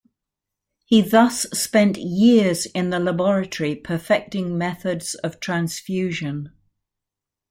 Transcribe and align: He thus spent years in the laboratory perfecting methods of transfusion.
He 0.85 1.01
thus 1.01 1.41
spent 1.51 1.95
years 1.95 2.65
in 2.65 2.89
the 2.89 2.97
laboratory 2.99 3.75
perfecting 3.75 4.57
methods 4.57 5.13
of 5.13 5.39
transfusion. 5.39 6.51